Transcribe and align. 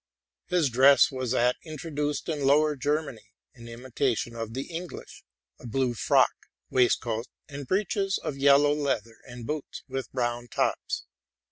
His 0.47 0.71
dress 0.71 1.11
was 1.11 1.29
that 1.29 1.57
intro 1.63 1.91
duced 1.91 2.27
in 2.27 2.43
Lower 2.43 2.75
Germany 2.75 3.33
in 3.53 3.67
imitation 3.67 4.35
of 4.35 4.55
the 4.55 4.63
English, 4.63 5.23
—a 5.59 5.67
blue 5.67 5.93
frock, 5.93 6.33
waistcoat 6.71 7.27
and 7.47 7.67
breeches 7.67 8.17
of 8.17 8.35
yellow 8.35 8.73
leather, 8.73 9.17
and 9.27 9.45
hoots 9.47 9.83
with 9.87 10.11
brown 10.11 10.47
tops. 10.47 11.05